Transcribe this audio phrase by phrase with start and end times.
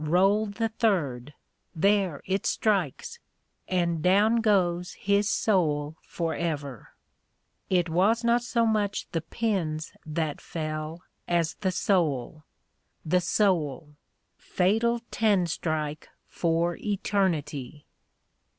[0.03, 1.35] Roll the third
[1.75, 2.23] there!
[2.25, 3.19] it strikes!
[3.67, 6.95] and down goes his soul forever.
[7.69, 12.45] It was not so much the pins that fell as the soul!
[13.05, 13.93] the soul!
[14.39, 17.85] FATAL TEN STRIKE FOR ETERNITY!"